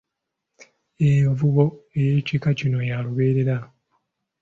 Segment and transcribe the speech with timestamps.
[1.09, 1.63] Envumbo
[2.01, 3.57] ey'ekika kino ya lubeerera.